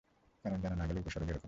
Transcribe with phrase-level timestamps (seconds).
[0.45, 1.39] কারণ জানা না গেলেও উপসর্গ একই রকম।